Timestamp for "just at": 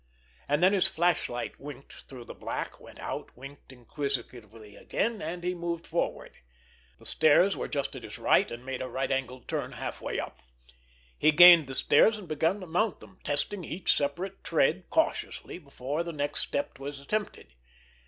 7.67-8.01